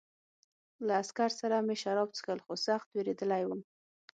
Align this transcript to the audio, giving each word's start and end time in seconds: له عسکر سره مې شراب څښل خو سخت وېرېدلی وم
له 0.85 0.93
عسکر 1.01 1.29
سره 1.41 1.55
مې 1.65 1.75
شراب 1.81 2.09
څښل 2.17 2.39
خو 2.45 2.53
سخت 2.67 2.87
وېرېدلی 2.91 3.43
وم 3.45 3.61